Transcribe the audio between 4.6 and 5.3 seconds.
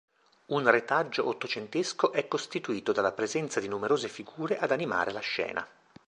animare la